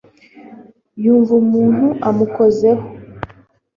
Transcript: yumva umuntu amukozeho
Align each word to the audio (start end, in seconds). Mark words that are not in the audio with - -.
yumva 1.03 1.31
umuntu 1.43 1.85
amukozeho 2.09 2.83